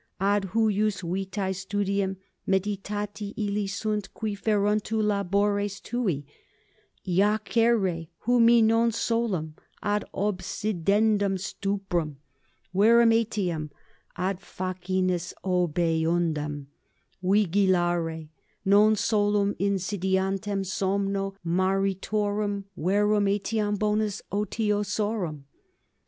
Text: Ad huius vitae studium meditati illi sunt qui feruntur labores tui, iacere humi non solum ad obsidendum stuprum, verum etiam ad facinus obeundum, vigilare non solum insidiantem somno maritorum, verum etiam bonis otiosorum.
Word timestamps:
Ad 0.19 0.45
huius 0.55 1.01
vitae 1.03 1.53
studium 1.53 2.17
meditati 2.47 3.35
illi 3.37 3.67
sunt 3.67 4.11
qui 4.15 4.33
feruntur 4.35 5.03
labores 5.03 5.79
tui, 5.79 6.25
iacere 7.07 8.07
humi 8.25 8.63
non 8.63 8.91
solum 8.91 9.53
ad 9.83 10.03
obsidendum 10.11 11.37
stuprum, 11.37 12.15
verum 12.73 13.11
etiam 13.11 13.69
ad 14.17 14.39
facinus 14.39 15.35
obeundum, 15.43 16.65
vigilare 17.23 18.29
non 18.65 18.95
solum 18.95 19.53
insidiantem 19.59 20.65
somno 20.65 21.35
maritorum, 21.45 22.63
verum 22.75 23.27
etiam 23.27 23.77
bonis 23.77 24.23
otiosorum. 24.31 25.43